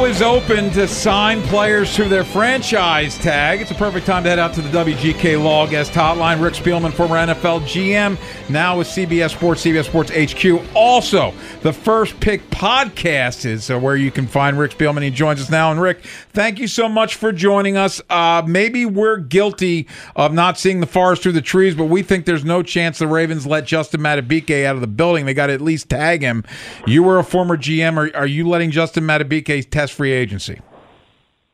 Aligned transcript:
Is 0.00 0.22
open 0.22 0.70
to 0.70 0.88
sign 0.88 1.40
players 1.42 1.94
to 1.94 2.08
their 2.08 2.24
franchise 2.24 3.16
tag. 3.18 3.60
It's 3.60 3.70
a 3.70 3.74
perfect 3.74 4.06
time 4.06 4.24
to 4.24 4.30
head 4.30 4.40
out 4.40 4.54
to 4.54 4.62
the 4.62 4.68
WGK 4.70 5.40
Law 5.40 5.68
Guest 5.68 5.92
Hotline. 5.92 6.42
Rick 6.42 6.54
Spielman, 6.54 6.92
former 6.92 7.14
NFL 7.14 7.60
GM, 7.60 8.18
now 8.50 8.78
with 8.78 8.88
CBS 8.88 9.30
Sports, 9.30 9.62
CBS 9.62 9.84
Sports 9.84 10.10
HQ. 10.10 10.74
Also, 10.74 11.32
the 11.60 11.72
First 11.72 12.18
Pick 12.18 12.48
podcast 12.50 13.44
is 13.44 13.70
uh, 13.70 13.78
where 13.78 13.94
you 13.94 14.10
can 14.10 14.26
find 14.26 14.58
Rick 14.58 14.72
Spielman. 14.72 15.02
He 15.02 15.10
joins 15.10 15.40
us 15.40 15.48
now. 15.48 15.70
And 15.70 15.80
Rick, 15.80 16.02
thank 16.32 16.58
you 16.58 16.66
so 16.66 16.88
much 16.88 17.14
for 17.14 17.30
joining 17.30 17.76
us. 17.76 18.00
Uh, 18.10 18.42
maybe 18.44 18.86
we're 18.86 19.18
guilty 19.18 19.86
of 20.16 20.32
not 20.32 20.58
seeing 20.58 20.80
the 20.80 20.86
forest 20.86 21.22
through 21.22 21.32
the 21.32 21.42
trees, 21.42 21.76
but 21.76 21.84
we 21.84 22.02
think 22.02 22.24
there's 22.24 22.44
no 22.44 22.62
chance 22.62 22.98
the 22.98 23.06
Ravens 23.06 23.46
let 23.46 23.64
Justin 23.64 24.00
Madubuike 24.00 24.64
out 24.64 24.74
of 24.74 24.80
the 24.80 24.88
building. 24.88 25.26
They 25.26 25.34
got 25.34 25.48
to 25.48 25.52
at 25.52 25.60
least 25.60 25.88
tag 25.88 26.22
him. 26.22 26.42
You 26.86 27.04
were 27.04 27.18
a 27.18 27.24
former 27.24 27.56
GM. 27.56 27.96
Are, 27.96 28.16
are 28.16 28.26
you 28.26 28.48
letting 28.48 28.72
Justin 28.72 29.04
Madubuike 29.04 29.70
test 29.70 29.89
free 29.90 30.12
agency? 30.12 30.60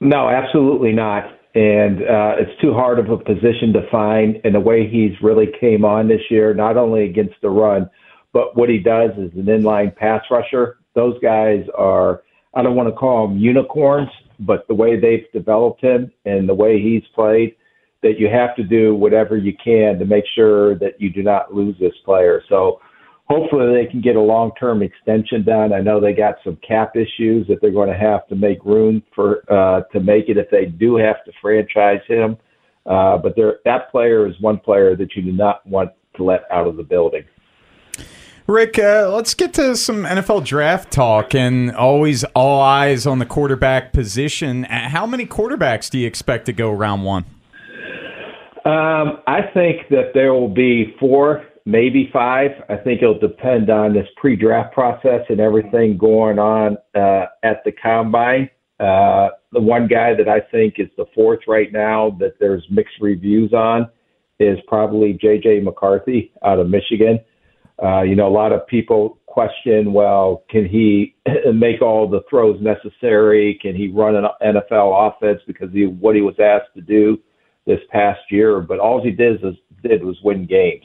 No, 0.01 0.29
absolutely 0.29 0.93
not. 0.93 1.25
And 1.55 2.03
uh, 2.03 2.37
it's 2.39 2.61
too 2.61 2.75
hard 2.75 2.99
of 2.99 3.09
a 3.09 3.17
position 3.17 3.73
to 3.73 3.89
find. 3.91 4.39
And 4.45 4.55
the 4.55 4.61
way 4.61 4.87
he's 4.87 5.13
really 5.23 5.49
came 5.59 5.85
on 5.85 6.09
this 6.09 6.21
year, 6.31 6.53
not 6.53 6.77
only 6.77 7.05
against 7.05 7.35
the 7.41 7.49
run, 7.49 7.89
but 8.33 8.57
what 8.57 8.69
he 8.69 8.79
does 8.79 9.13
is 9.13 9.33
an 9.35 9.47
inline 9.47 9.97
pass 9.97 10.23
rusher. 10.31 10.79
Those 10.95 11.19
guys 11.21 11.65
are, 11.77 12.23
I 12.55 12.63
don't 12.63 12.77
want 12.77 12.91
to 12.91 12.95
call 12.95 13.27
them 13.27 13.39
unicorns, 13.39 14.11
but 14.39 14.69
the 14.69 14.75
way 14.75 15.01
they've 15.01 15.25
developed 15.33 15.83
him 15.83 16.13
and 16.27 16.47
the 16.47 16.55
way 16.55 16.81
he's 16.81 17.05
played, 17.15 17.57
that 18.03 18.19
you 18.19 18.29
have 18.29 18.55
to 18.57 18.63
do 18.63 18.95
whatever 18.95 19.39
you 19.39 19.55
can 19.57 19.99
to 19.99 20.05
make 20.05 20.25
sure 20.35 20.75
that 20.79 21.01
you 21.01 21.09
do 21.09 21.23
not 21.23 21.55
lose 21.55 21.75
this 21.81 21.95
player. 22.05 22.43
So 22.49 22.81
hopefully 23.29 23.75
they 23.75 23.91
can 23.91 24.01
get 24.01 24.17
a 24.17 24.21
long 24.21 24.53
term 24.59 24.83
extension 24.83 25.45
done. 25.45 25.73
I 25.73 25.81
know 25.81 26.01
they 26.01 26.13
got 26.13 26.37
some 26.45 26.57
cap 26.67 26.97
issues 26.97 27.47
that 27.49 27.59
they're 27.61 27.71
going 27.71 27.91
to 27.91 27.99
have 27.99 28.27
to 28.29 28.37
make 28.37 28.65
room 28.65 29.03
for 29.15 29.43
uh, 29.53 29.83
to 29.93 30.01
make 30.01 30.29
it 30.29 30.37
if 30.37 30.51
they 30.51 30.67
do 30.67 30.97
have 30.97 31.25
to 31.25 31.33
franchise 31.41 32.01
him. 32.07 32.37
Uh, 32.87 33.19
but 33.19 33.35
there, 33.35 33.59
that 33.65 33.91
player 33.91 34.27
is 34.27 34.35
one 34.41 34.59
player 34.59 34.95
that 34.97 35.15
you 35.17 35.23
do 35.23 35.33
not 35.33 35.67
want 35.67 35.91
to 36.17 36.25
let 36.25 36.43
out 36.51 36.67
of 36.67 36.77
the 36.77 36.83
building. 36.83 37.25
Rick, 38.47 38.79
uh, 38.79 39.11
let's 39.13 39.35
get 39.35 39.53
to 39.55 39.75
some 39.75 40.05
NFL 40.05 40.45
draft 40.45 40.93
talk 40.93 41.35
and 41.35 41.73
always 41.73 42.23
all 42.27 42.63
eyes 42.63 43.05
on 43.05 43.19
the 43.19 43.27
quarterback 43.27 43.93
position. 43.93 44.63
How 44.63 45.05
many 45.05 45.27
quarterbacks 45.27 45.91
do 45.91 45.99
you 45.99 46.07
expect 46.07 46.47
to 46.47 46.53
go 46.53 46.71
round 46.71 47.05
one? 47.05 47.25
Um, 48.65 49.19
I 49.27 49.43
think 49.53 49.89
that 49.91 50.13
there 50.15 50.33
will 50.33 50.53
be 50.53 50.95
four 51.01 51.45
maybe 51.67 52.09
five. 52.13 52.53
I 52.71 52.77
think 52.77 53.03
it'll 53.03 53.19
depend 53.19 53.69
on 53.69 53.93
this 53.93 54.07
pre-draft 54.17 54.73
process 54.73 55.23
and 55.29 55.41
everything 55.41 55.99
going 55.99 56.39
on 56.39 56.79
uh, 56.95 57.27
at 57.43 57.63
the 57.65 57.73
combine. 57.73 58.49
Uh, 58.79 59.29
the 59.53 59.61
one 59.61 59.89
guy 59.89 60.15
that 60.15 60.29
I 60.29 60.41
think 60.53 60.75
is 60.79 60.89
the 60.97 61.07
fourth 61.15 61.41
right 61.49 61.73
now 61.73 62.17
that 62.21 62.35
there's 62.39 62.65
mixed 62.71 62.95
reviews 63.01 63.53
on 63.53 63.91
is 64.39 64.59
probably 64.69 65.15
J.J. 65.15 65.61
McCarthy 65.61 66.33
out 66.45 66.59
of 66.59 66.69
Michigan. 66.69 67.19
Uh, 67.83 68.03
you 68.03 68.15
know, 68.15 68.29
a 68.29 68.31
lot 68.33 68.53
of 68.53 68.67
people 68.67 69.19
question, 69.27 69.93
well, 69.93 70.45
can 70.49 70.67
he 70.67 71.15
make 71.53 71.83
all 71.83 72.09
the 72.09 72.21
throws 72.31 72.61
necessary? 72.61 73.59
Can 73.61 73.75
he 73.75 73.89
run 73.89 74.15
an 74.15 74.27
NFL 74.43 75.11
offense 75.11 75.41
because 75.47 75.73
he 75.73 75.87
what 75.87 76.15
he 76.15 76.23
was 76.23 76.37
asked 76.39 76.75
to 76.75 76.81
do 76.81 77.19
this 77.67 77.81
past 77.91 78.21
year? 78.31 78.61
But 78.61 78.79
all 78.79 79.03
he 79.03 79.11
did 79.11 79.43
was 79.43 79.55
did 79.83 80.05
was 80.05 80.17
win 80.23 80.47
games. 80.47 80.85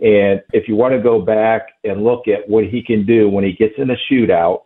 And 0.00 0.42
if 0.52 0.68
you 0.68 0.76
want 0.76 0.94
to 0.94 1.02
go 1.02 1.20
back 1.20 1.68
and 1.84 2.04
look 2.04 2.28
at 2.28 2.48
what 2.48 2.64
he 2.64 2.82
can 2.82 3.04
do 3.04 3.28
when 3.28 3.44
he 3.44 3.52
gets 3.52 3.74
in 3.78 3.90
a 3.90 3.96
shootout, 4.10 4.62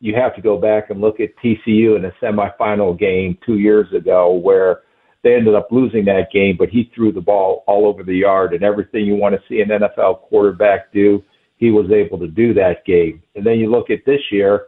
you 0.00 0.14
have 0.14 0.34
to 0.36 0.42
go 0.42 0.58
back 0.58 0.90
and 0.90 1.00
look 1.00 1.20
at 1.20 1.36
TCU 1.42 1.96
in 1.96 2.04
a 2.04 2.12
semifinal 2.22 2.98
game 2.98 3.38
two 3.46 3.58
years 3.58 3.86
ago 3.94 4.32
where 4.32 4.82
they 5.22 5.34
ended 5.34 5.54
up 5.54 5.68
losing 5.70 6.04
that 6.04 6.30
game, 6.32 6.56
but 6.58 6.68
he 6.68 6.90
threw 6.94 7.12
the 7.12 7.20
ball 7.20 7.64
all 7.66 7.86
over 7.86 8.02
the 8.02 8.14
yard 8.14 8.52
and 8.52 8.62
everything 8.62 9.06
you 9.06 9.14
want 9.14 9.34
to 9.34 9.40
see 9.48 9.60
an 9.60 9.68
NFL 9.68 10.20
quarterback 10.22 10.92
do, 10.92 11.22
he 11.56 11.70
was 11.70 11.90
able 11.90 12.18
to 12.18 12.26
do 12.26 12.52
that 12.52 12.84
game. 12.84 13.22
And 13.34 13.46
then 13.46 13.58
you 13.58 13.70
look 13.70 13.88
at 13.88 14.04
this 14.04 14.20
year, 14.30 14.66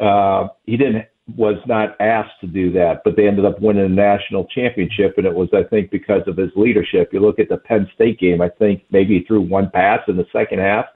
uh, 0.00 0.48
he 0.66 0.76
didn't 0.76 1.06
was 1.36 1.56
not 1.66 1.96
asked 2.00 2.40
to 2.40 2.46
do 2.46 2.72
that, 2.72 3.02
but 3.04 3.16
they 3.16 3.26
ended 3.26 3.44
up 3.44 3.60
winning 3.60 3.84
a 3.84 3.88
national 3.88 4.46
championship, 4.46 5.14
and 5.18 5.26
it 5.26 5.34
was, 5.34 5.48
I 5.52 5.62
think, 5.62 5.90
because 5.90 6.22
of 6.26 6.36
his 6.36 6.50
leadership. 6.56 7.10
You 7.12 7.20
look 7.20 7.38
at 7.38 7.48
the 7.48 7.58
Penn 7.58 7.88
State 7.94 8.18
game; 8.18 8.40
I 8.40 8.48
think 8.48 8.84
maybe 8.90 9.18
he 9.18 9.24
threw 9.24 9.40
one 9.40 9.70
pass 9.70 10.00
in 10.08 10.16
the 10.16 10.26
second 10.32 10.60
half, 10.60 10.86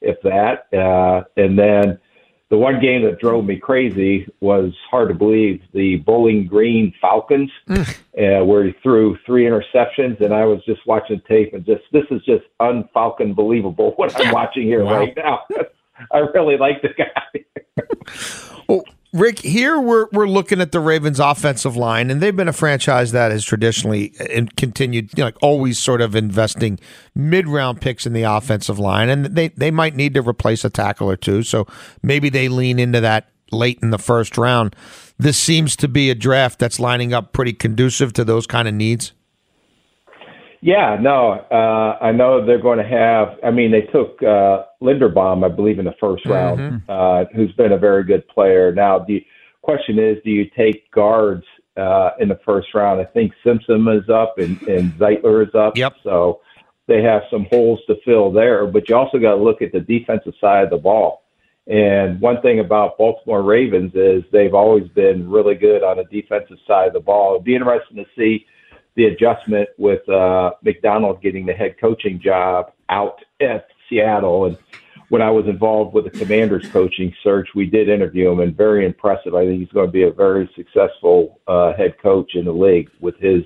if 0.00 0.16
that, 0.22 0.72
uh, 0.76 1.24
and 1.36 1.58
then 1.58 1.98
the 2.50 2.58
one 2.58 2.80
game 2.80 3.04
that 3.04 3.20
drove 3.20 3.44
me 3.44 3.56
crazy 3.56 4.26
was 4.40 4.72
hard 4.90 5.08
to 5.08 5.14
believe 5.14 5.62
the 5.72 5.96
Bowling 5.98 6.46
Green 6.46 6.92
Falcons, 7.00 7.50
uh, 7.68 7.84
where 8.44 8.64
he 8.64 8.72
threw 8.82 9.16
three 9.24 9.44
interceptions, 9.44 10.20
and 10.20 10.34
I 10.34 10.44
was 10.44 10.60
just 10.64 10.84
watching 10.84 11.22
tape 11.28 11.54
and 11.54 11.64
just 11.64 11.82
this 11.92 12.04
is 12.10 12.22
just 12.24 12.44
unfalcon 12.60 13.34
believable 13.34 13.92
what 13.96 14.20
I'm 14.20 14.32
watching 14.32 14.64
here 14.64 14.84
wow. 14.84 14.98
right 14.98 15.16
now. 15.16 15.42
I 16.12 16.18
really 16.18 16.56
like 16.56 16.82
the 16.82 16.88
guy. 16.88 17.44
well, 18.68 18.82
Rick, 19.12 19.40
here 19.40 19.80
we're 19.80 20.06
we're 20.12 20.28
looking 20.28 20.60
at 20.60 20.70
the 20.70 20.78
Ravens' 20.78 21.18
offensive 21.18 21.76
line, 21.76 22.10
and 22.10 22.20
they've 22.20 22.36
been 22.36 22.46
a 22.46 22.52
franchise 22.52 23.10
that 23.10 23.32
has 23.32 23.44
traditionally 23.44 24.14
and 24.30 24.48
uh, 24.48 24.52
continued, 24.56 25.10
you 25.16 25.22
know, 25.22 25.24
like 25.24 25.42
always 25.42 25.78
sort 25.78 26.00
of 26.00 26.14
investing 26.14 26.78
mid 27.16 27.48
round 27.48 27.80
picks 27.80 28.06
in 28.06 28.12
the 28.12 28.22
offensive 28.22 28.78
line, 28.78 29.08
and 29.08 29.26
they 29.26 29.48
they 29.48 29.72
might 29.72 29.96
need 29.96 30.14
to 30.14 30.22
replace 30.22 30.64
a 30.64 30.70
tackle 30.70 31.10
or 31.10 31.16
two, 31.16 31.42
so 31.42 31.66
maybe 32.04 32.28
they 32.28 32.48
lean 32.48 32.78
into 32.78 33.00
that 33.00 33.30
late 33.50 33.80
in 33.82 33.90
the 33.90 33.98
first 33.98 34.38
round. 34.38 34.76
This 35.18 35.36
seems 35.36 35.74
to 35.76 35.88
be 35.88 36.08
a 36.08 36.14
draft 36.14 36.60
that's 36.60 36.78
lining 36.78 37.12
up 37.12 37.32
pretty 37.32 37.52
conducive 37.52 38.12
to 38.12 38.24
those 38.24 38.46
kind 38.46 38.68
of 38.68 38.74
needs. 38.74 39.12
Yeah, 40.62 40.98
no, 41.00 41.32
uh, 41.50 42.04
I 42.04 42.12
know 42.12 42.44
they're 42.44 42.60
going 42.60 42.78
to 42.78 42.84
have. 42.84 43.38
I 43.42 43.50
mean, 43.50 43.70
they 43.70 43.82
took 43.82 44.22
uh, 44.22 44.64
Linderbaum, 44.82 45.44
I 45.44 45.48
believe, 45.48 45.78
in 45.78 45.86
the 45.86 45.94
1st 46.02 46.26
round, 46.26 46.60
mm-hmm. 46.60 46.90
uh, 46.90 47.24
who's 47.34 47.52
been 47.52 47.72
a 47.72 47.78
very 47.78 48.04
good 48.04 48.28
player. 48.28 48.72
Now, 48.72 48.98
the 48.98 49.24
question 49.62 49.98
is, 49.98 50.18
do 50.22 50.30
you 50.30 50.50
take 50.56 50.90
guards 50.90 51.44
uh, 51.78 52.10
in 52.20 52.28
the 52.28 52.38
first 52.44 52.74
round? 52.74 53.00
I 53.00 53.04
think 53.04 53.32
Simpson 53.42 53.88
is 53.88 54.10
up 54.10 54.38
and, 54.38 54.60
and 54.62 54.92
Zeitler 54.92 55.48
is 55.48 55.54
up. 55.54 55.78
Yep. 55.78 55.94
So 56.04 56.40
they 56.88 57.02
have 57.02 57.22
some 57.30 57.46
holes 57.46 57.80
to 57.86 57.96
fill 58.04 58.30
there. 58.30 58.66
But 58.66 58.88
you 58.88 58.96
also 58.96 59.18
got 59.18 59.36
to 59.36 59.42
look 59.42 59.62
at 59.62 59.72
the 59.72 59.80
defensive 59.80 60.34
side 60.40 60.64
of 60.64 60.70
the 60.70 60.76
ball. 60.76 61.22
And 61.66 62.20
one 62.20 62.42
thing 62.42 62.58
about 62.58 62.98
Baltimore 62.98 63.42
Ravens 63.42 63.92
is 63.94 64.24
they've 64.32 64.54
always 64.54 64.88
been 64.88 65.30
really 65.30 65.54
good 65.54 65.82
on 65.82 65.98
the 65.98 66.04
defensive 66.04 66.58
side 66.66 66.88
of 66.88 66.94
the 66.94 67.00
ball. 67.00 67.34
It'd 67.34 67.44
be 67.44 67.54
interesting 67.54 67.96
to 67.96 68.06
see 68.16 68.44
the 68.96 69.06
adjustment 69.06 69.68
with 69.78 70.06
uh, 70.08 70.50
Macdonald 70.62 71.22
getting 71.22 71.46
the 71.46 71.52
head 71.52 71.76
coaching 71.80 72.20
job 72.22 72.72
out 72.88 73.20
at 73.40 73.66
Seattle. 73.88 74.46
And 74.46 74.58
when 75.08 75.22
I 75.22 75.30
was 75.30 75.46
involved 75.46 75.94
with 75.94 76.04
the 76.04 76.18
Commanders 76.18 76.68
coaching 76.72 77.12
search, 77.22 77.48
we 77.54 77.66
did 77.66 77.88
interview 77.88 78.30
him, 78.30 78.40
and 78.40 78.56
very 78.56 78.86
impressive. 78.86 79.34
I 79.34 79.46
think 79.46 79.60
he's 79.60 79.72
going 79.72 79.86
to 79.86 79.92
be 79.92 80.04
a 80.04 80.12
very 80.12 80.50
successful 80.54 81.40
uh, 81.46 81.72
head 81.74 81.94
coach 82.00 82.34
in 82.34 82.44
the 82.44 82.52
league 82.52 82.90
with 83.00 83.16
his 83.18 83.42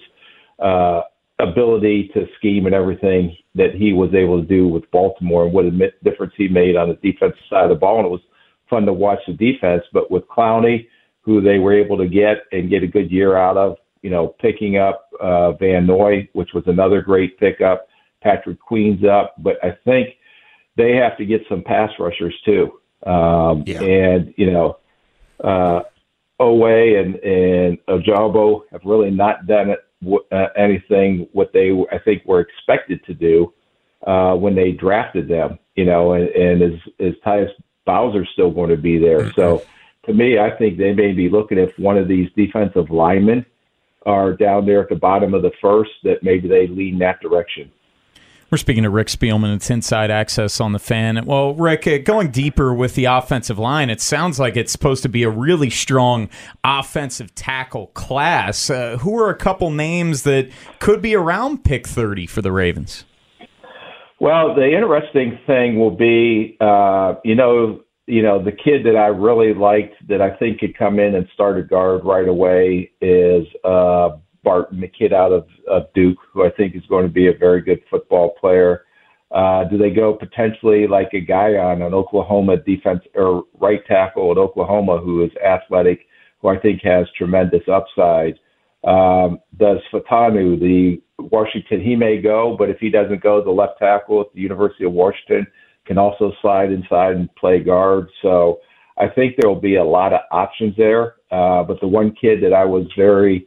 uh, 0.58 1.02
ability 1.38 2.10
to 2.14 2.26
scheme 2.38 2.66
and 2.66 2.74
everything 2.74 3.36
that 3.54 3.74
he 3.74 3.92
was 3.92 4.12
able 4.14 4.40
to 4.40 4.46
do 4.46 4.68
with 4.68 4.90
Baltimore, 4.90 5.44
and 5.44 5.54
what 5.54 5.64
a 5.64 5.90
difference 6.02 6.32
he 6.36 6.48
made 6.48 6.76
on 6.76 6.88
the 6.88 7.12
defensive 7.12 7.38
side 7.48 7.64
of 7.64 7.70
the 7.70 7.74
ball. 7.76 7.98
And 7.98 8.06
it 8.06 8.10
was 8.10 8.20
fun 8.68 8.84
to 8.86 8.92
watch 8.92 9.20
the 9.26 9.32
defense. 9.32 9.82
But 9.92 10.10
with 10.10 10.28
Clowney, 10.28 10.86
who 11.22 11.40
they 11.40 11.58
were 11.58 11.72
able 11.72 11.96
to 11.96 12.08
get 12.08 12.44
and 12.52 12.68
get 12.68 12.82
a 12.82 12.86
good 12.86 13.10
year 13.10 13.36
out 13.36 13.56
of, 13.56 13.76
you 14.04 14.10
know, 14.10 14.28
picking 14.38 14.76
up 14.76 15.08
uh, 15.18 15.52
Van 15.52 15.86
Noy, 15.86 16.28
which 16.34 16.50
was 16.52 16.62
another 16.66 17.00
great 17.00 17.40
pickup. 17.40 17.88
Patrick 18.22 18.60
Queen's 18.60 19.02
up, 19.02 19.34
but 19.38 19.56
I 19.64 19.78
think 19.86 20.10
they 20.76 20.94
have 20.96 21.16
to 21.16 21.24
get 21.24 21.40
some 21.48 21.62
pass 21.62 21.90
rushers 21.98 22.34
too. 22.44 22.80
Um, 23.06 23.64
yeah. 23.66 23.80
And 23.80 24.34
you 24.36 24.50
know, 24.50 24.76
uh, 25.42 25.84
Oweh 26.38 27.00
and 27.00 27.14
and 27.16 27.78
Ojabo 27.86 28.64
have 28.70 28.82
really 28.84 29.10
not 29.10 29.46
done 29.46 29.70
it 29.70 29.78
uh, 30.30 30.48
anything 30.54 31.26
what 31.32 31.54
they 31.54 31.70
I 31.90 31.98
think 31.98 32.26
were 32.26 32.40
expected 32.40 33.02
to 33.06 33.14
do 33.14 33.54
uh, 34.06 34.34
when 34.34 34.54
they 34.54 34.72
drafted 34.72 35.28
them. 35.28 35.58
You 35.76 35.86
know, 35.86 36.12
and, 36.12 36.28
and 36.28 36.62
is 36.62 36.78
is 36.98 37.14
Tyus 37.24 37.48
Bowser 37.86 38.26
still 38.34 38.50
going 38.50 38.68
to 38.68 38.76
be 38.76 38.98
there? 38.98 39.20
Mm-hmm. 39.20 39.40
So 39.40 39.62
to 40.04 40.12
me, 40.12 40.38
I 40.38 40.50
think 40.50 40.76
they 40.76 40.92
may 40.92 41.12
be 41.12 41.30
looking 41.30 41.56
if 41.56 41.70
one 41.78 41.96
of 41.96 42.06
these 42.06 42.28
defensive 42.36 42.90
linemen 42.90 43.46
are 44.06 44.32
down 44.32 44.66
there 44.66 44.82
at 44.82 44.88
the 44.88 44.96
bottom 44.96 45.34
of 45.34 45.42
the 45.42 45.52
first 45.60 45.90
that 46.02 46.22
maybe 46.22 46.48
they 46.48 46.66
lean 46.66 46.98
that 46.98 47.20
direction. 47.20 47.70
We're 48.50 48.58
speaking 48.58 48.84
to 48.84 48.90
Rick 48.90 49.08
Spielman. 49.08 49.56
It's 49.56 49.68
Inside 49.68 50.12
Access 50.12 50.60
on 50.60 50.70
the 50.72 50.78
Fan. 50.78 51.24
Well, 51.24 51.54
Rick, 51.54 51.88
uh, 51.88 51.98
going 51.98 52.30
deeper 52.30 52.72
with 52.72 52.94
the 52.94 53.06
offensive 53.06 53.58
line, 53.58 53.90
it 53.90 54.00
sounds 54.00 54.38
like 54.38 54.56
it's 54.56 54.70
supposed 54.70 55.02
to 55.02 55.08
be 55.08 55.24
a 55.24 55.28
really 55.28 55.70
strong 55.70 56.28
offensive 56.62 57.34
tackle 57.34 57.88
class. 57.88 58.70
Uh, 58.70 58.98
who 58.98 59.18
are 59.18 59.30
a 59.30 59.34
couple 59.34 59.70
names 59.70 60.22
that 60.22 60.50
could 60.78 61.02
be 61.02 61.16
around 61.16 61.64
pick 61.64 61.86
30 61.86 62.26
for 62.26 62.42
the 62.42 62.52
Ravens? 62.52 63.04
Well, 64.20 64.54
the 64.54 64.72
interesting 64.72 65.38
thing 65.46 65.78
will 65.78 65.90
be, 65.90 66.56
uh, 66.60 67.14
you 67.24 67.34
know, 67.34 67.80
you 68.06 68.22
know, 68.22 68.42
the 68.42 68.52
kid 68.52 68.84
that 68.84 68.96
I 68.96 69.06
really 69.06 69.54
liked 69.54 69.94
that 70.08 70.20
I 70.20 70.36
think 70.36 70.60
could 70.60 70.76
come 70.76 70.98
in 70.98 71.14
and 71.14 71.26
start 71.32 71.58
a 71.58 71.62
guard 71.62 72.04
right 72.04 72.28
away 72.28 72.90
is 73.00 73.46
uh, 73.64 74.10
Barton, 74.42 74.80
the 74.80 74.88
kid 74.88 75.12
out 75.12 75.32
of, 75.32 75.46
of 75.68 75.84
Duke, 75.94 76.18
who 76.32 76.44
I 76.44 76.50
think 76.50 76.76
is 76.76 76.82
going 76.88 77.06
to 77.06 77.12
be 77.12 77.28
a 77.28 77.32
very 77.32 77.62
good 77.62 77.80
football 77.90 78.34
player. 78.38 78.84
Uh, 79.30 79.64
do 79.64 79.78
they 79.78 79.90
go 79.90 80.14
potentially 80.14 80.86
like 80.86 81.08
a 81.14 81.20
guy 81.20 81.54
on 81.54 81.82
an 81.82 81.94
Oklahoma 81.94 82.58
defense 82.58 83.00
or 83.14 83.44
right 83.58 83.84
tackle 83.86 84.30
at 84.30 84.38
Oklahoma 84.38 84.98
who 84.98 85.24
is 85.24 85.30
athletic, 85.44 86.00
who 86.40 86.48
I 86.48 86.58
think 86.58 86.82
has 86.82 87.06
tremendous 87.16 87.62
upside? 87.72 88.38
Um, 88.86 89.38
does 89.56 89.78
Fautanu, 89.90 90.60
the 90.60 91.02
Washington, 91.18 91.80
he 91.80 91.96
may 91.96 92.20
go, 92.20 92.54
but 92.56 92.68
if 92.68 92.78
he 92.78 92.90
doesn't 92.90 93.22
go, 93.22 93.42
the 93.42 93.50
left 93.50 93.78
tackle 93.78 94.20
at 94.20 94.26
the 94.34 94.40
University 94.42 94.84
of 94.84 94.92
Washington 94.92 95.46
can 95.86 95.98
also 95.98 96.32
slide 96.40 96.72
inside 96.72 97.16
and 97.16 97.34
play 97.36 97.60
guard. 97.60 98.08
So 98.22 98.60
I 98.96 99.08
think 99.08 99.36
there 99.36 99.50
will 99.50 99.60
be 99.60 99.76
a 99.76 99.84
lot 99.84 100.12
of 100.12 100.20
options 100.30 100.76
there. 100.76 101.16
Uh, 101.30 101.62
but 101.62 101.80
the 101.80 101.88
one 101.88 102.14
kid 102.14 102.42
that 102.42 102.52
I 102.52 102.64
was 102.64 102.86
very 102.96 103.46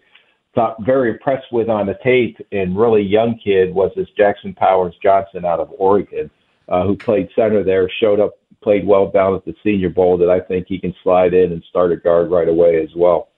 thought 0.54 0.76
very 0.84 1.12
impressed 1.12 1.46
with 1.52 1.70
on 1.70 1.86
the 1.86 1.98
tape 2.04 2.38
and 2.52 2.78
really 2.78 3.04
young 3.04 3.40
kid 3.44 3.74
was 3.74 3.92
this 3.96 4.08
Jackson 4.18 4.56
Powers 4.56 4.96
Johnson 5.04 5.46
out 5.46 5.60
of 5.60 5.72
Oregon, 5.78 6.32
uh, 6.68 6.84
who 6.84 6.98
played 6.98 7.30
center 7.36 7.64
there, 7.64 7.90
showed 8.00 8.20
up, 8.20 8.34
played 8.64 8.86
well 8.86 9.12
down 9.12 9.36
at 9.36 9.46
the 9.46 9.54
Senior 9.64 9.90
Bowl. 9.90 10.18
That 10.18 10.30
I 10.30 10.40
think 10.40 10.66
he 10.68 10.80
can 10.80 10.96
slide 11.04 11.34
in 11.34 11.52
and 11.52 11.64
start 11.70 11.92
a 11.92 11.98
guard 11.98 12.32
right 12.32 12.50
away 12.50 12.82
as 12.82 12.90
well. 12.96 13.30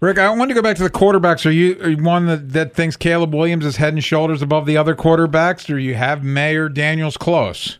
Rick, 0.00 0.18
I 0.18 0.28
want 0.30 0.50
to 0.50 0.54
go 0.54 0.62
back 0.62 0.76
to 0.76 0.82
the 0.82 0.90
quarterbacks. 0.90 1.46
Are 1.46 1.50
you, 1.50 1.78
are 1.80 1.88
you 1.88 2.02
one 2.02 2.26
that, 2.26 2.52
that 2.52 2.74
thinks 2.74 2.96
Caleb 2.96 3.34
Williams 3.34 3.64
is 3.64 3.76
head 3.76 3.94
and 3.94 4.04
shoulders 4.04 4.42
above 4.42 4.66
the 4.66 4.76
other 4.76 4.94
quarterbacks? 4.94 5.64
Do 5.64 5.78
you 5.78 5.94
have 5.94 6.22
Mayer 6.22 6.68
Daniels 6.68 7.16
close? 7.16 7.78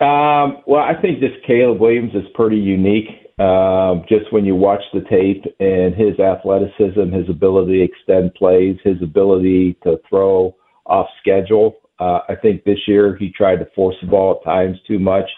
Um, 0.00 0.62
well, 0.66 0.82
I 0.82 0.92
think 1.00 1.20
this 1.20 1.32
Caleb 1.46 1.80
Williams 1.80 2.14
is 2.14 2.24
pretty 2.34 2.56
unique. 2.56 3.08
Um, 3.38 4.04
just 4.08 4.32
when 4.32 4.44
you 4.44 4.54
watch 4.54 4.82
the 4.94 5.02
tape 5.10 5.44
and 5.60 5.94
his 5.94 6.18
athleticism, 6.18 7.12
his 7.12 7.28
ability 7.28 7.78
to 7.78 7.84
extend 7.84 8.34
plays, 8.34 8.76
his 8.82 9.00
ability 9.02 9.76
to 9.84 10.00
throw 10.08 10.54
off 10.86 11.06
schedule. 11.20 11.76
Uh, 11.98 12.20
I 12.28 12.34
think 12.40 12.64
this 12.64 12.78
year 12.86 13.16
he 13.16 13.30
tried 13.30 13.56
to 13.56 13.68
force 13.74 13.96
the 14.00 14.08
ball 14.08 14.38
at 14.40 14.44
times 14.44 14.78
too 14.86 14.98
much. 14.98 15.28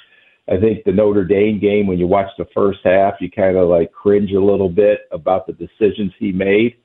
I 0.48 0.58
think 0.58 0.84
the 0.84 0.92
Notre 0.92 1.24
Dame 1.24 1.60
game, 1.60 1.86
when 1.86 1.98
you 1.98 2.06
watch 2.06 2.30
the 2.38 2.46
first 2.54 2.78
half, 2.84 3.14
you 3.20 3.30
kind 3.30 3.56
of 3.56 3.68
like 3.68 3.92
cringe 3.92 4.32
a 4.32 4.40
little 4.40 4.68
bit 4.68 5.00
about 5.12 5.46
the 5.46 5.52
decisions 5.52 6.12
he 6.18 6.32
made. 6.32 6.76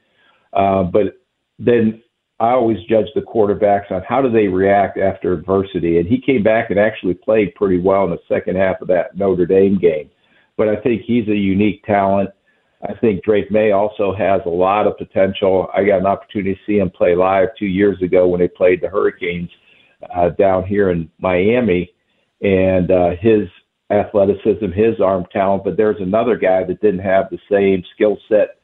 Uh, 0.52 0.84
but 0.84 1.18
then 1.58 2.03
I 2.40 2.52
always 2.52 2.78
judge 2.90 3.08
the 3.16 3.22
quarterbacks 3.22 3.92
on 3.92 4.02
how 4.08 4.22
do 4.22 4.30
they 4.30 4.48
react 4.48 4.98
after 4.98 5.34
adversity. 5.34 6.00
And 6.00 6.08
he 6.08 6.20
came 6.20 6.44
back 6.44 6.72
and 6.72 6.80
actually 6.80 7.14
played 7.14 7.56
pretty 7.56 7.80
well 7.80 8.06
in 8.06 8.12
the 8.12 8.20
second 8.28 8.58
half 8.58 8.82
of 8.82 8.88
that 8.90 9.16
Notre 9.16 9.46
Dame 9.46 9.78
game 9.78 10.10
but 10.58 10.68
I 10.68 10.76
think 10.78 11.02
he's 11.04 11.28
a 11.28 11.36
unique 11.36 11.84
talent. 11.86 12.30
I 12.88 12.94
think 12.96 13.24
Drake 13.24 13.50
Maye 13.50 13.72
also 13.72 14.14
has 14.14 14.42
a 14.46 14.50
lot 14.50 14.88
of 14.88 14.98
potential. 14.98 15.68
I 15.74 15.84
got 15.84 16.00
an 16.00 16.06
opportunity 16.06 16.56
to 16.56 16.62
see 16.66 16.80
him 16.80 16.90
play 16.90 17.16
live 17.16 17.50
two 17.58 17.66
years 17.66 18.02
ago 18.02 18.28
when 18.28 18.42
they 18.42 18.50
played 18.50 18.82
the 18.82 18.90
Hurricanes 18.90 19.50
uh, 20.14 20.30
down 20.30 20.66
here 20.66 20.92
in 20.92 21.10
Miami, 21.20 21.94
and 22.42 22.92
uh, 22.92 23.12
his 23.20 23.48
athleticism, 23.90 24.72
his 24.72 25.00
arm 25.00 25.26
talent. 25.32 25.64
But 25.64 25.78
there's 25.78 26.02
another 26.02 26.36
guy 26.36 26.64
that 26.66 26.82
didn't 26.82 27.00
have 27.00 27.30
the 27.30 27.40
same 27.50 27.84
skill 27.96 28.18
set 28.28 28.58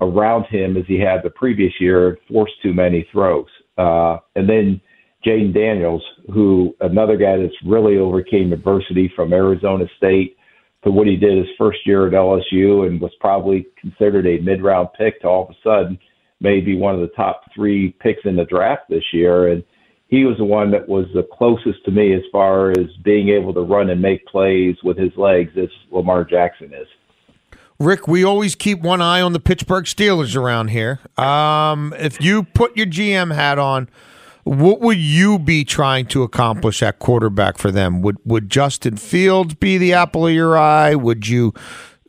around 0.00 0.44
him 0.44 0.76
as 0.76 0.84
he 0.86 0.98
had 0.98 1.22
the 1.22 1.30
previous 1.30 1.72
year, 1.80 2.10
and 2.10 2.18
forced 2.28 2.54
too 2.62 2.74
many 2.74 3.06
throws. 3.12 3.46
Uh, 3.78 4.18
and 4.34 4.48
then 4.48 4.80
Jayden 5.26 5.54
Daniels, 5.54 6.02
who 6.32 6.74
another 6.80 7.16
guy 7.16 7.36
that's 7.36 7.54
really 7.64 7.96
overcame 7.96 8.52
adversity 8.52 9.10
from 9.14 9.32
Arizona 9.32 9.86
State 9.96 10.36
to 10.84 10.90
what 10.90 11.06
he 11.06 11.16
did 11.16 11.36
his 11.36 11.48
first 11.58 11.78
year 11.84 12.06
at 12.06 12.12
LSU 12.12 12.86
and 12.86 13.00
was 13.00 13.12
probably 13.20 13.66
considered 13.80 14.26
a 14.26 14.42
mid 14.42 14.62
round 14.62 14.88
pick 14.96 15.20
to 15.20 15.28
all 15.28 15.44
of 15.44 15.50
a 15.50 15.54
sudden 15.64 15.98
maybe 16.40 16.76
one 16.76 16.94
of 16.94 17.00
the 17.00 17.14
top 17.16 17.42
three 17.54 17.94
picks 18.00 18.20
in 18.24 18.36
the 18.36 18.44
draft 18.44 18.82
this 18.88 19.04
year. 19.12 19.48
And 19.48 19.64
he 20.08 20.24
was 20.24 20.36
the 20.38 20.44
one 20.44 20.70
that 20.70 20.88
was 20.88 21.06
the 21.14 21.26
closest 21.32 21.84
to 21.84 21.90
me 21.90 22.14
as 22.14 22.22
far 22.30 22.70
as 22.70 22.86
being 23.04 23.30
able 23.30 23.52
to 23.54 23.60
run 23.60 23.90
and 23.90 24.00
make 24.00 24.26
plays 24.26 24.76
with 24.84 24.96
his 24.96 25.12
legs 25.16 25.52
as 25.60 25.68
Lamar 25.90 26.24
Jackson 26.24 26.72
is. 26.72 26.86
Rick, 27.78 28.08
we 28.08 28.24
always 28.24 28.54
keep 28.54 28.80
one 28.80 29.02
eye 29.02 29.20
on 29.20 29.32
the 29.32 29.40
Pittsburgh 29.40 29.84
Steelers 29.84 30.34
around 30.34 30.68
here. 30.68 31.00
Um, 31.18 31.94
if 31.98 32.20
you 32.20 32.44
put 32.44 32.76
your 32.76 32.86
GM 32.86 33.34
hat 33.34 33.58
on, 33.58 33.88
what 34.44 34.80
would 34.80 34.98
you 34.98 35.38
be 35.38 35.64
trying 35.64 36.06
to 36.06 36.22
accomplish 36.22 36.82
at 36.82 36.98
quarterback 37.00 37.58
for 37.58 37.70
them? 37.70 38.00
Would 38.02 38.18
would 38.24 38.48
Justin 38.48 38.96
Fields 38.96 39.54
be 39.54 39.76
the 39.76 39.92
apple 39.92 40.26
of 40.26 40.32
your 40.32 40.56
eye? 40.56 40.94
Would 40.94 41.26
you 41.26 41.52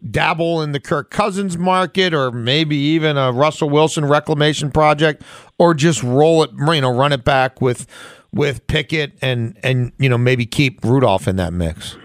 dabble 0.09 0.61
in 0.61 0.71
the 0.71 0.79
Kirk 0.79 1.09
Cousins 1.09 1.57
market 1.57 2.13
or 2.13 2.31
maybe 2.31 2.75
even 2.77 3.17
a 3.17 3.31
Russell 3.31 3.69
Wilson 3.69 4.05
reclamation 4.05 4.71
project 4.71 5.23
or 5.57 5.73
just 5.73 6.03
roll 6.03 6.43
it, 6.43 6.51
you 6.53 6.81
know, 6.81 6.95
run 6.95 7.11
it 7.11 7.25
back 7.25 7.59
with 7.59 7.87
with 8.31 8.65
Pickett 8.67 9.13
and 9.21 9.57
and 9.63 9.91
you 9.97 10.07
know 10.07 10.17
maybe 10.17 10.45
keep 10.45 10.83
Rudolph 10.83 11.27
in 11.27 11.37
that 11.37 11.53
mix? 11.53 11.97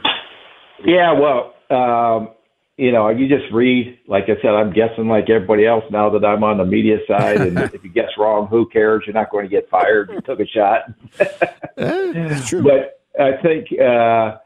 Yeah, 0.85 1.12
well, 1.12 1.52
um, 1.71 2.31
you 2.76 2.91
know, 2.91 3.09
you 3.11 3.29
just 3.29 3.52
read, 3.52 3.99
like 4.07 4.25
I 4.25 4.41
said, 4.41 4.50
I'm 4.50 4.73
guessing 4.73 5.09
like 5.09 5.29
everybody 5.29 5.67
else 5.67 5.85
now 5.91 6.09
that 6.11 6.25
I'm 6.25 6.43
on 6.43 6.59
the 6.59 6.64
media 6.64 6.99
side. 7.07 7.41
And 7.41 7.59
if 7.75 7.85
you 7.85 7.91
guess 7.91 8.11
wrong, 8.19 8.47
who 8.47 8.67
cares? 8.69 9.05
You're 9.07 9.14
not 9.14 9.31
going 9.31 9.45
to 9.45 9.50
get 9.50 9.69
fired. 9.69 10.11
You 10.11 10.21
took 10.21 10.41
a 10.41 10.47
shot. 10.47 10.91
That's 11.76 12.49
true. 12.49 12.62
But 12.62 13.00
I 13.21 13.41
think 13.43 13.69
uh, 13.73 14.38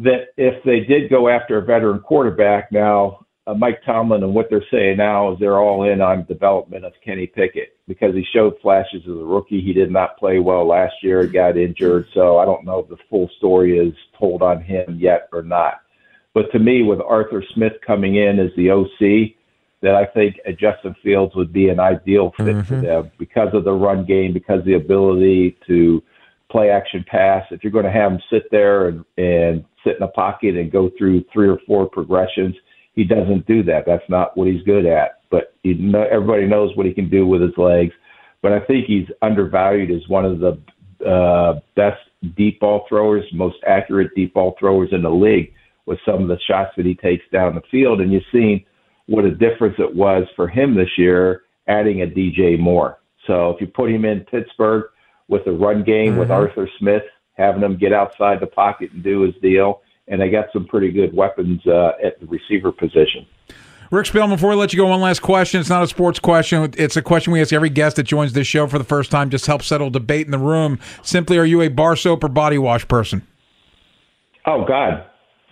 that 0.00 0.28
if 0.36 0.62
they 0.64 0.80
did 0.80 1.10
go 1.10 1.28
after 1.28 1.58
a 1.58 1.62
veteran 1.62 2.00
quarterback 2.00 2.70
now, 2.70 3.26
uh, 3.46 3.54
Mike 3.54 3.82
Tomlin 3.84 4.22
and 4.22 4.34
what 4.34 4.48
they're 4.50 4.64
saying 4.70 4.98
now 4.98 5.32
is 5.32 5.38
they're 5.40 5.58
all 5.58 5.90
in 5.90 6.00
on 6.00 6.24
development 6.26 6.84
of 6.84 6.92
Kenny 7.04 7.26
Pickett 7.26 7.76
because 7.88 8.14
he 8.14 8.24
showed 8.32 8.54
flashes 8.60 9.02
as 9.02 9.10
a 9.10 9.24
rookie. 9.24 9.60
He 9.60 9.72
did 9.72 9.90
not 9.90 10.16
play 10.16 10.38
well 10.38 10.66
last 10.66 10.94
year. 11.02 11.22
He 11.22 11.28
got 11.28 11.56
injured. 11.56 12.06
So 12.14 12.38
I 12.38 12.44
don't 12.44 12.64
know 12.64 12.78
if 12.80 12.88
the 12.88 12.98
full 13.10 13.28
story 13.38 13.78
is 13.78 13.94
told 14.16 14.42
on 14.42 14.62
him 14.62 14.96
yet 15.00 15.28
or 15.32 15.42
not. 15.42 15.81
But 16.34 16.50
to 16.52 16.58
me, 16.58 16.82
with 16.82 17.00
Arthur 17.00 17.44
Smith 17.54 17.74
coming 17.86 18.16
in 18.16 18.38
as 18.38 18.50
the 18.56 18.70
OC, 18.70 19.34
that 19.82 19.96
I 19.96 20.06
think 20.06 20.36
Justin 20.58 20.94
Fields 21.02 21.34
would 21.34 21.52
be 21.52 21.68
an 21.68 21.80
ideal 21.80 22.32
fit 22.36 22.46
mm-hmm. 22.46 22.62
for 22.62 22.80
them 22.80 23.10
because 23.18 23.48
of 23.52 23.64
the 23.64 23.72
run 23.72 24.06
game, 24.06 24.32
because 24.32 24.60
of 24.60 24.64
the 24.64 24.74
ability 24.74 25.58
to 25.66 26.02
play 26.50 26.70
action 26.70 27.04
pass. 27.08 27.44
If 27.50 27.62
you're 27.62 27.72
going 27.72 27.84
to 27.84 27.90
have 27.90 28.12
him 28.12 28.20
sit 28.30 28.44
there 28.50 28.88
and, 28.88 29.04
and 29.18 29.64
sit 29.84 29.96
in 29.96 30.02
a 30.02 30.08
pocket 30.08 30.56
and 30.56 30.70
go 30.70 30.90
through 30.96 31.24
three 31.32 31.48
or 31.48 31.58
four 31.66 31.88
progressions, 31.88 32.54
he 32.94 33.04
doesn't 33.04 33.46
do 33.46 33.62
that. 33.64 33.84
That's 33.86 34.08
not 34.08 34.36
what 34.36 34.48
he's 34.48 34.62
good 34.62 34.86
at. 34.86 35.20
But 35.30 35.54
he, 35.62 35.72
everybody 36.10 36.46
knows 36.46 36.76
what 36.76 36.86
he 36.86 36.94
can 36.94 37.10
do 37.10 37.26
with 37.26 37.42
his 37.42 37.56
legs. 37.56 37.92
But 38.40 38.52
I 38.52 38.60
think 38.60 38.86
he's 38.86 39.06
undervalued 39.20 39.90
as 39.90 40.08
one 40.08 40.24
of 40.24 40.38
the 40.38 40.60
uh, 41.08 41.60
best 41.74 42.00
deep 42.36 42.60
ball 42.60 42.84
throwers, 42.88 43.24
most 43.32 43.56
accurate 43.66 44.14
deep 44.14 44.34
ball 44.34 44.54
throwers 44.60 44.90
in 44.92 45.02
the 45.02 45.10
league 45.10 45.52
with 45.86 45.98
some 46.06 46.22
of 46.22 46.28
the 46.28 46.38
shots 46.46 46.72
that 46.76 46.86
he 46.86 46.94
takes 46.94 47.24
down 47.32 47.54
the 47.54 47.62
field. 47.70 48.00
And 48.00 48.12
you've 48.12 48.22
seen 48.32 48.64
what 49.06 49.24
a 49.24 49.30
difference 49.30 49.76
it 49.78 49.94
was 49.94 50.26
for 50.36 50.48
him 50.48 50.74
this 50.74 50.96
year 50.96 51.42
adding 51.68 52.02
a 52.02 52.06
DJ 52.06 52.58
Moore. 52.58 52.98
So 53.26 53.50
if 53.50 53.60
you 53.60 53.66
put 53.66 53.90
him 53.90 54.04
in 54.04 54.20
Pittsburgh 54.20 54.84
with 55.28 55.46
a 55.46 55.52
run 55.52 55.84
game 55.84 56.12
mm-hmm. 56.12 56.20
with 56.20 56.30
Arthur 56.30 56.68
Smith, 56.78 57.02
having 57.34 57.62
him 57.62 57.76
get 57.76 57.92
outside 57.92 58.40
the 58.40 58.46
pocket 58.46 58.92
and 58.92 59.02
do 59.02 59.22
his 59.22 59.34
deal, 59.40 59.80
and 60.08 60.20
they 60.20 60.28
got 60.28 60.46
some 60.52 60.66
pretty 60.66 60.90
good 60.90 61.14
weapons 61.14 61.60
uh, 61.66 61.92
at 62.04 62.18
the 62.20 62.26
receiver 62.26 62.72
position. 62.72 63.26
Rick 63.90 64.06
Spielman, 64.06 64.30
before 64.30 64.50
we 64.50 64.56
let 64.56 64.72
you 64.72 64.78
go, 64.78 64.86
one 64.86 65.00
last 65.02 65.20
question. 65.20 65.60
It's 65.60 65.68
not 65.68 65.82
a 65.82 65.86
sports 65.86 66.18
question. 66.18 66.72
It's 66.78 66.96
a 66.96 67.02
question 67.02 67.32
we 67.32 67.42
ask 67.42 67.52
every 67.52 67.68
guest 67.68 67.96
that 67.96 68.04
joins 68.04 68.32
this 68.32 68.46
show 68.46 68.66
for 68.66 68.78
the 68.78 68.84
first 68.84 69.10
time, 69.10 69.28
just 69.28 69.46
help 69.46 69.62
settle 69.62 69.90
debate 69.90 70.26
in 70.26 70.32
the 70.32 70.38
room. 70.38 70.78
Simply, 71.02 71.38
are 71.38 71.44
you 71.44 71.60
a 71.60 71.68
bar 71.68 71.94
soap 71.94 72.24
or 72.24 72.28
body 72.28 72.56
wash 72.56 72.88
person? 72.88 73.26
Oh, 74.46 74.64
God. 74.64 75.04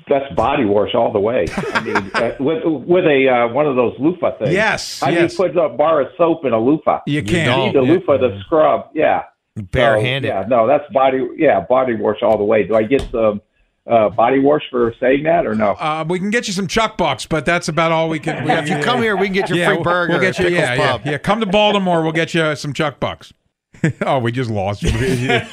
That's 0.08 0.32
body 0.34 0.64
wash 0.64 0.94
all 0.94 1.12
the 1.12 1.20
way. 1.20 1.46
I 1.50 1.80
mean, 1.82 1.96
uh, 2.14 2.32
with 2.40 2.64
with 2.64 3.04
a 3.04 3.28
uh, 3.28 3.52
one 3.52 3.66
of 3.66 3.76
those 3.76 3.94
loofah 3.98 4.38
things. 4.38 4.52
Yes. 4.52 5.00
How 5.00 5.10
yes. 5.10 5.34
do 5.34 5.44
you 5.44 5.52
put 5.52 5.56
a 5.56 5.68
bar 5.68 6.02
of 6.02 6.08
soap 6.16 6.44
in 6.44 6.52
a 6.52 6.58
loofah? 6.60 7.00
You 7.06 7.22
can't. 7.22 7.58
You 7.58 7.66
need 7.66 7.74
the 7.74 7.92
loofah 7.94 8.18
to 8.18 8.40
scrub. 8.44 8.90
Yeah. 8.94 9.24
Barehanded. 9.56 10.30
So, 10.30 10.34
yeah. 10.34 10.46
No, 10.46 10.66
that's 10.66 10.90
body. 10.92 11.26
Yeah, 11.36 11.60
body 11.68 11.94
wash 11.94 12.22
all 12.22 12.38
the 12.38 12.44
way. 12.44 12.66
Do 12.66 12.74
I 12.74 12.82
get 12.84 13.02
some? 13.10 13.40
uh, 13.86 14.08
body 14.10 14.38
wash 14.38 14.62
for 14.70 14.94
saying 15.00 15.24
that 15.24 15.46
or 15.46 15.54
no? 15.54 15.72
Uh, 15.72 16.04
we 16.06 16.18
can 16.18 16.30
get 16.30 16.46
you 16.46 16.52
some 16.52 16.66
Chuck 16.66 16.96
Bucks, 16.96 17.26
but 17.26 17.44
that's 17.44 17.68
about 17.68 17.92
all 17.92 18.08
we 18.08 18.18
can. 18.18 18.44
We, 18.44 18.52
if 18.52 18.68
you 18.68 18.78
come 18.78 19.02
here, 19.02 19.16
we 19.16 19.26
can 19.26 19.34
get 19.34 19.50
you 19.50 19.56
yeah, 19.56 19.74
free 19.74 19.82
burger. 19.82 20.12
We'll 20.12 20.20
get 20.20 20.38
you, 20.38 20.48
yeah, 20.48 20.74
yeah, 20.74 20.98
yeah, 21.04 21.18
Come 21.18 21.40
to 21.40 21.46
Baltimore, 21.46 22.02
we'll 22.02 22.12
get 22.12 22.34
you 22.34 22.54
some 22.56 22.72
Chuck 22.72 23.00
Bucks. 23.00 23.32
oh, 24.02 24.18
we 24.18 24.32
just 24.32 24.50
lost. 24.50 24.84
oh 24.86 24.92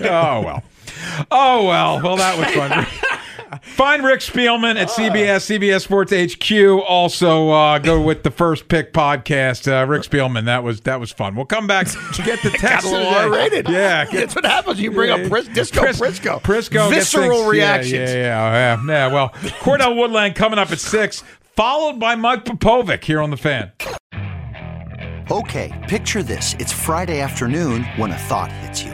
well. 0.01 0.63
Oh 1.31 1.67
well. 1.67 2.01
Well, 2.01 2.17
that 2.17 2.37
was 2.37 2.47
fun. 2.53 2.85
Find 3.61 4.03
Rick 4.03 4.19
Spielman 4.21 4.75
at 4.75 4.89
CBS, 4.89 5.45
CBS 5.47 5.81
Sports 5.81 6.11
HQ. 6.11 6.83
Also, 6.87 7.49
uh, 7.49 7.79
go 7.79 8.01
with 8.01 8.23
the 8.23 8.31
First 8.31 8.67
Pick 8.67 8.93
podcast. 8.93 9.71
Uh, 9.71 9.85
Rick 9.87 10.03
Spielman, 10.03 10.45
that 10.45 10.63
was 10.63 10.81
that 10.81 10.99
was 10.99 11.11
fun. 11.11 11.35
We'll 11.35 11.45
come 11.45 11.67
back 11.67 11.87
to 11.87 12.21
get 12.23 12.41
the 12.43 12.49
text. 12.57 12.85
a 12.87 12.89
little 12.91 13.07
R-rated. 13.07 13.69
Yeah, 13.69 14.05
get, 14.11 14.13
that's 14.19 14.35
what 14.35 14.45
happens. 14.45 14.79
You 14.79 14.91
bring 14.91 15.09
yeah, 15.09 15.23
up 15.25 15.29
Pris- 15.29 15.47
Disco 15.47 15.81
Pris- 15.81 15.99
Prisco. 15.99 16.41
Prisco 16.41 16.89
visceral 16.89 17.47
reactions. 17.47 18.11
Yeah, 18.11 18.15
yeah, 18.15 18.77
yeah, 18.85 18.87
yeah. 18.87 19.13
Well, 19.13 19.29
Cordell 19.61 19.95
Woodland 19.95 20.35
coming 20.35 20.59
up 20.59 20.71
at 20.71 20.79
six, 20.79 21.23
followed 21.55 21.99
by 21.99 22.15
Mike 22.15 22.45
Popovic 22.45 23.03
here 23.03 23.21
on 23.21 23.29
the 23.29 23.37
Fan. 23.37 23.71
Okay, 25.29 25.85
picture 25.87 26.23
this: 26.23 26.55
it's 26.59 26.71
Friday 26.71 27.19
afternoon 27.21 27.83
when 27.95 28.11
a 28.11 28.17
thought 28.17 28.51
hits 28.51 28.83
you. 28.83 28.93